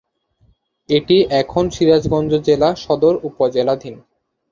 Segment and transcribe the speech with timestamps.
[0.89, 3.95] এটি এখন সিরাজগঞ্জ জেলা সদর উপজেলাধীন।